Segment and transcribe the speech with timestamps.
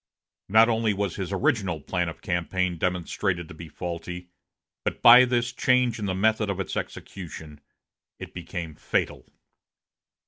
[0.49, 4.31] Not alone was his original plan of campaign demonstrated to be faulty,
[4.83, 7.61] but by this change in the method of its execution
[8.17, 9.31] it became fatal.